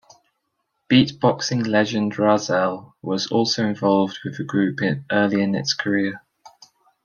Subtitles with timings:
[0.87, 4.79] Beat-boxing legend Rahzel was also involved with the group
[5.11, 6.23] early in its career.